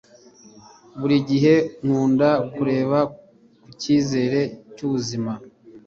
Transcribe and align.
buri 0.99 1.15
gihe 1.29 1.53
nkunda 1.83 2.29
kureba 2.53 2.99
ku 3.61 3.69
cyizere 3.81 4.39
cy'ubuzima 4.75 5.31